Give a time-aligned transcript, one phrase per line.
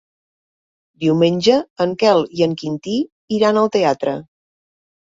[1.05, 1.57] Diumenge
[1.87, 2.99] en Quel i en Quintí
[3.39, 4.21] iran al teatre.